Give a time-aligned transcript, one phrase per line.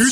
[0.00, 0.06] 今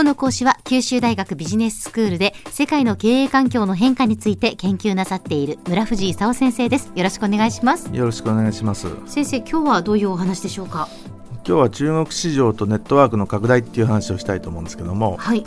[0.00, 6.90] 日の講師は九州大学ビジネススクールで世界の経営環境の変化について研究なさっている村藤勲先生です。
[6.94, 7.90] よろしくお願いします。
[7.92, 8.88] よろしくお願いします。
[9.04, 10.88] 先生今日はどういうお話でしょうか？
[11.34, 15.44] 今日は中国市場とネットワークの拡大っていう話をしたいと思うんですけども、はい。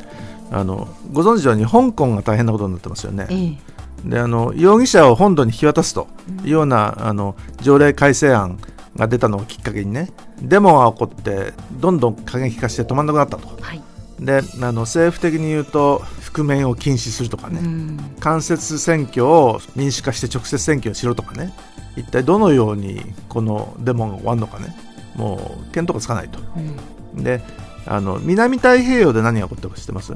[0.51, 3.25] あのご存知のように香港が大変なことになってますよね。
[3.31, 3.57] え
[4.05, 4.09] え。
[4.09, 6.07] であの容疑者を本土に引き渡すと
[6.43, 8.59] いうような、あの条例改正案
[8.95, 10.09] が出たのをきっかけにね。
[10.41, 13.47] デモが起こってどんどん過激化して止まんなくなったと。
[13.61, 13.81] はい。
[14.20, 17.97] であの政府的に言うと覆面を禁止するとかね、うん。
[18.19, 21.53] 間接選挙を民主化して直接選挙をしろとかね。
[21.97, 24.75] 一体どのようにこのデモが終わるのかね。
[25.16, 26.39] もう見当がつかないと。
[27.16, 27.23] うん。
[27.23, 27.41] で
[27.85, 30.13] あの南太平洋で何が起こってるか知ってます？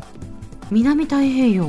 [0.70, 1.67] 南太平洋。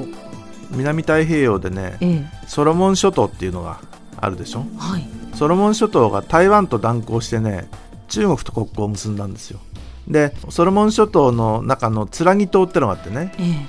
[0.73, 2.11] 南太平洋でねえ
[2.45, 2.49] え。
[2.49, 3.81] ソロモン諸島っていうのが
[4.21, 4.65] あるでしょ？
[4.77, 7.69] はいソロモン諸島が台湾と断交してね
[8.09, 9.61] 中国と国交を結んだんですよ。
[10.09, 13.67] でソロモン諸島の中のつらぎ島ってのがあってねええ。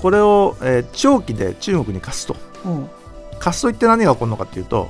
[0.00, 2.36] これを、えー長期で中国に貸すと。
[3.38, 4.88] 貸すといって何が起こるのかっていうと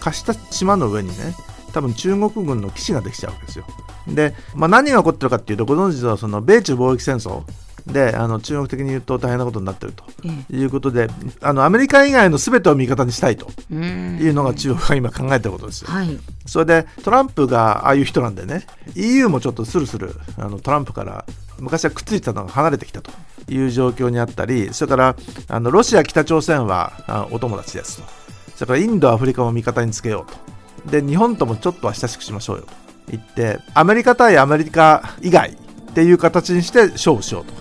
[0.00, 1.36] 貸した島の上にね
[1.72, 3.66] 多分中国軍の基地ができちゃうわけですよ。
[4.08, 7.42] で、まあ、何が起こってるかっていうとご存知のその米中貿易戦争
[7.86, 10.56] であの中国的に言うと大変なことになってるとええ。
[10.56, 11.08] いうことで
[11.40, 14.18] あのアメリカ以外の全てを味方にしたいとうん。
[14.20, 15.88] いうのが中国が今考えてることですよ。
[15.90, 16.18] はい。
[16.46, 21.24] それでトランプがああいう人なんでね EU もちょっとスルスルあのトランプから
[21.58, 23.10] 昔はくっついてたのが離れてきたと
[23.48, 25.16] いう状況にあったりそれから
[25.48, 28.04] あのロシア北朝鮮はあお友達ですと。
[28.56, 30.32] それからインドアフリカも味方につけよう
[30.86, 30.90] と。
[30.90, 32.72] で日本ともちょっとは親しくしましょうよと
[33.08, 37.52] 言ってアメリカ対アメリカ以外っていう形にして勝負しようと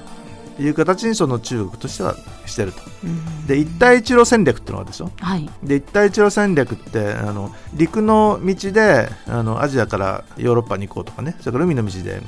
[0.60, 2.82] いう形にその中国としてはしてると。
[3.04, 3.48] うん。
[3.48, 5.12] で一帯一路戦略っていうのがあるでしょ？
[5.20, 5.50] はい。
[5.64, 11.36] で一帯一路戦略ってあの陸の道であのアジアからヨーロッパに行こうとかね。
[11.40, 12.22] それから海の道で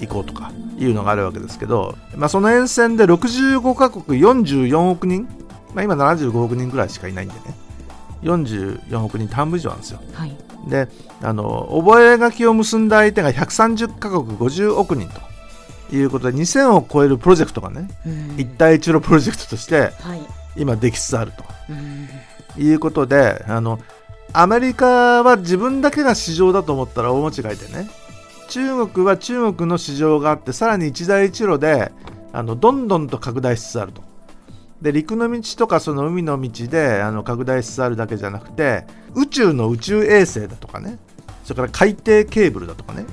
[0.00, 5.28] 行こうとかいうのがあるわけですけど、まあ、その沿線で65カ国44億人、
[5.72, 7.40] まあ、今75億人ぐらいしかいないんでね。
[8.22, 10.00] 44億人半分以上なんですよ。
[10.14, 10.36] はい。
[10.68, 10.88] で
[11.20, 15.20] あの覚書を結んだ相手が130カ国50億人と
[15.92, 18.34] いうことで2000を超えるプロジェクトがねうん。
[18.38, 20.20] 一帯一路プロジェクトとしてはい。
[20.56, 21.44] 今できつつあると。
[21.68, 22.08] うん。
[22.56, 23.80] いうことであの
[24.32, 27.88] アメリカは自分だけが市場だと思ったら大間違いでね
[28.48, 31.92] 中国は中国の市場があってさらに一帯一路で
[32.32, 34.02] あのどんどんと拡大しつつあると。
[34.82, 38.84] で陸の道とかその海の道であの拡大しつつあるだけじゃなくて
[39.14, 40.98] 宇宙の宇宙衛星だとかね
[41.44, 43.06] それから海底ケーブルだとかね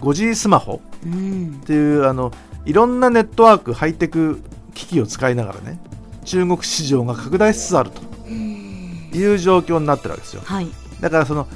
[0.00, 2.32] 5G スマホうんっていうあの
[2.64, 4.40] いろんなネットワークハイテク
[4.74, 5.78] 機器を使いながらね
[6.24, 10.42] 中国市場が拡大しつつあるという状況になってるわけですよ。
[10.44, 10.68] はい。
[11.00, 11.46] だからその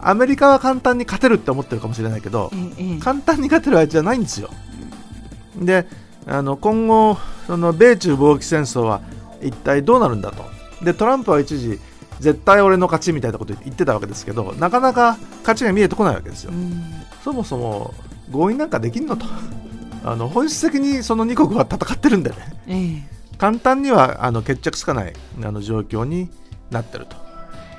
[0.00, 2.52] アメリカは簡単に勝てるって思ってるかもしれないけど
[3.00, 4.50] 簡単に勝てる相手じゃないんですよ。
[5.56, 5.86] で
[6.26, 7.16] あの今後
[7.46, 9.00] その米中貿易戦争は
[9.42, 10.44] 一体どうなるんだと。
[10.84, 11.80] でトランプは一時
[12.20, 16.52] 絶対俺の勝ちみたいなこと言ってたわけですけどなかなか勝ちが見えてこないわけですよ。
[16.52, 17.94] うんそもそも
[18.30, 19.26] 合意なんかできんのと。
[20.04, 22.36] あの本質的にその2国は戦ってるんでね。
[22.66, 23.36] ええ。
[23.36, 25.12] 簡単にはあの決着つかない
[25.44, 26.30] あの状況に
[26.70, 27.16] なってると。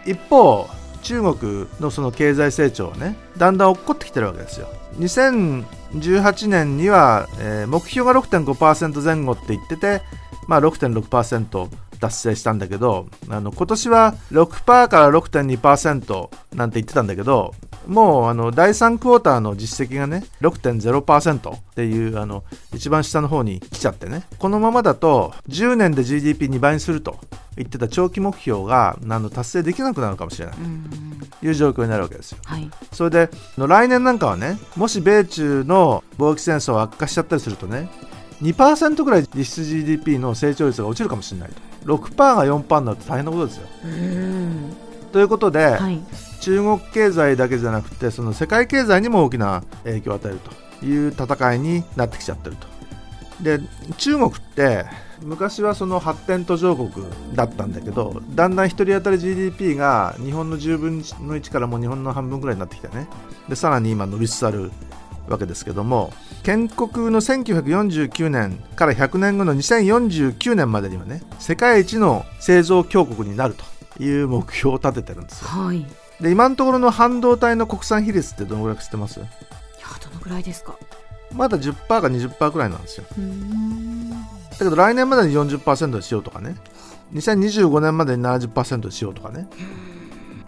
[0.06, 0.68] 一方
[1.02, 4.68] 中国のその経済成長はねだんだん落っこってきてるわけですよ。
[5.00, 10.02] 2018年には、えー目標が6.5%前後って言ってて、
[10.48, 17.54] まあ、6.6%達成したんだけどあの今年は6%から6.2%なんて言ってたんだけど
[17.88, 22.44] もうあの第3クォーターの実績がね6.0%っていうあの
[22.74, 24.24] 一番下の方に来ちゃってね。
[24.38, 27.20] このままだと10年で GDP2 倍にすると
[27.56, 30.56] 言ってた長期目標があの達成できなくなるかもしれない。
[30.58, 30.90] うん。
[31.40, 32.38] という状況になるわけですよ。
[32.46, 32.70] はい。
[32.92, 37.90] それで来年なんかはねもし米中の貿易戦争が悪化しちゃったりするとね
[38.42, 41.96] 2%ぐらい実質 GDP の成長率が落ちるかもしれないと。
[41.98, 43.68] 6%が4%になると大変なことですよ。
[43.84, 44.76] うん。
[45.12, 46.02] ということで、はい。
[46.40, 50.40] 中国経済だけじゃなくてその世界経済にも大きな影響を与える
[50.80, 52.68] という戦いになってきちゃってると。
[53.44, 53.60] で
[53.98, 54.86] 中国って
[55.22, 56.92] 昔はその発展途上国
[57.34, 63.08] だったんだけどだんだん1人当たり GDP が日本の10分の1からもう日本の半分ぐらいになってきたね。
[63.48, 64.72] でさらに今伸びつつある
[65.30, 75.48] わけですけども建国の1949年から100年後の2049年までにはね世界一の製造強国になるという目標を立ててるんですよ。
[75.48, 75.80] はい。
[75.82, 75.86] い
[76.22, 79.26] で今のところの半導体の国産比率ってどのぐらいか知ってますや
[80.04, 80.78] どのぐらいですか？
[81.32, 83.06] まだ10%か20%くらいなんですよ。
[83.18, 84.10] うん。
[84.10, 84.18] だ
[84.58, 86.56] けど来年までに40%にしようとかね。
[87.14, 89.48] 2025年までに70%にしようとかね。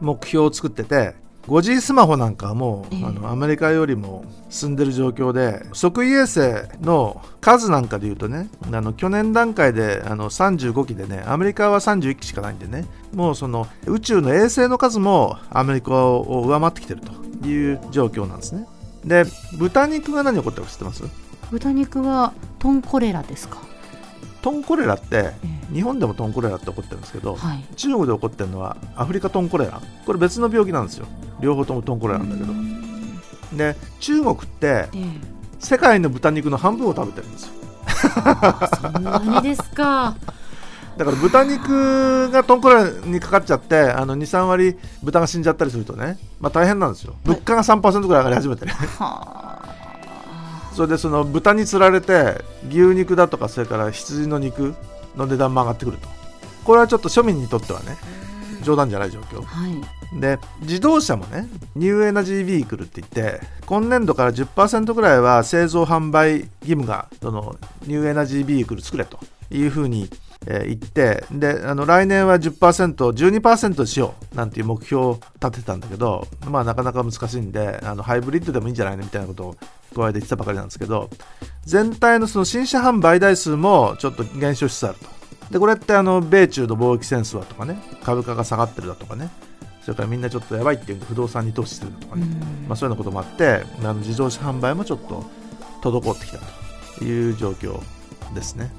[0.01, 1.13] 目標を作ってて
[1.47, 3.03] 5G スマホなんかはもう、ええ。
[3.05, 6.39] あのアメリカよりも進んでる状況で測位衛星
[6.81, 18.67] の数なんかでいうとねあの去年段階であの35機でねアメリカは31機しかないんでねもうその宇宙の衛星の数もアメリカを上回ってきてるという状況なんですね。
[19.03, 19.23] で
[19.57, 21.03] 豚肉が何起こってるか知ってます？
[21.49, 23.61] 豚肉はトンコレラですか、
[24.43, 27.65] トンコレラってえ日本でもトンコレラって起こってるんですけど、えはい。
[27.75, 29.81] 中国で起こってるのはアフリカトンコレラ。
[30.05, 31.07] これ別の病気なんですよ
[31.41, 32.53] 両方ともトンコレラなんだけど。
[33.57, 35.41] で中国ってええ。
[35.59, 37.53] 世界の豚肉の半分を食べてるんですよ。
[38.81, 40.15] そんなにですか。
[40.97, 47.15] だから豚肉がトンコレラにかかっちゃってあの23割豚が死んじゃったりするとね、まあ、大変なんですよ。
[47.23, 48.73] 物価が3%ぐらい上がり始めてね。
[48.99, 50.71] はあ。
[50.73, 54.73] それでその豚につられて牛肉だとかそれから羊の肉
[55.15, 56.07] の値段も上がってくると。
[56.63, 57.97] これはちょっと庶民にとってはね
[58.61, 59.41] 冗談じゃない状況。
[59.41, 60.19] はい。
[60.19, 69.19] で自動車もねニューエナジービークルって言って今年度から10%ぐらいは製造販売義務がそのニューエナジービークル作れと
[69.49, 70.09] いうふうに、
[70.47, 79.55] えー言ってであの来年は 10%12% しようなんていう目標を立てたんだけどまあなかなか難しいんであのハイブリッドでもいいんじゃないのみたいなことを
[79.95, 81.09] 加えて言ってたばかりなんですけど
[81.65, 85.20] 全体のその新車販売台数もちょっと減少しつつあると
[85.51, 89.29] でこれってあの米中の貿易戦争だとかね株価が下がってるだとかね
[89.81, 92.25] それからみんなちょっとやばいっていう不動産に投資してるとかね、
[92.67, 95.25] まあ、そういうようなこともあってあの自動車販売もちょっと
[95.81, 96.39] 滞ってきた
[96.99, 97.79] という状況
[98.33, 98.71] ですね。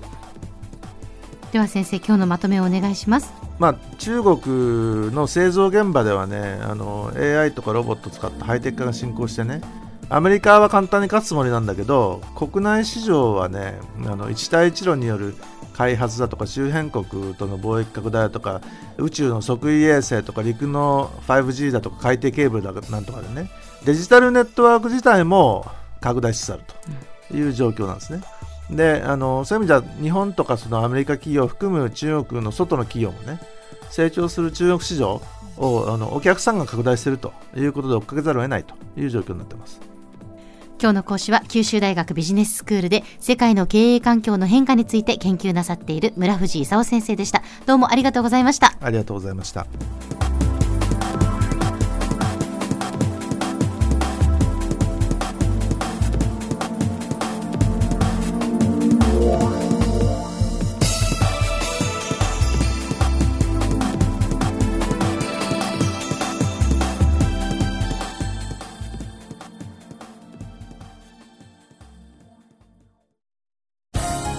[1.53, 9.61] では先生今日のまとめをお願いしますまあ、中国の製造現場ではねあの AI とかロボットを使ったハイテク化が進行してね
[10.09, 15.37] アメリカは簡単に勝つつもりなんだけど国内市場はねあの一帯一路による
[15.83, 18.61] 開発だとか周辺国との貿易拡大だとか
[18.99, 23.51] 宇宙の測位衛星とか陸の 5G だとか海底ケーブルだなんとかでね
[23.85, 25.67] デジタルネットワーク自体も
[26.01, 26.63] 拡大しつつある
[27.31, 28.23] という状況なんですね。
[28.71, 33.41] であのそういう意味じゃ日本とかそのアメリカ企業を含む中国の外の企業もね
[33.91, 35.21] 成長する中国市場
[35.59, 39.92] をあのお客さんが拡大しているということで追っかけざるを得ないという状況になっています。
[40.83, 49.65] 今日の講師は九州大学ビジネススクールで世界の経営環境の変化について研究なさっている村藤勲先生でしたどうもありがとうございましたありがとうございました。